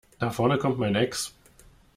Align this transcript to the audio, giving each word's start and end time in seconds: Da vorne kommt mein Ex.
Da 0.17 0.31
vorne 0.31 0.57
kommt 0.57 0.79
mein 0.79 0.95
Ex. 0.95 1.37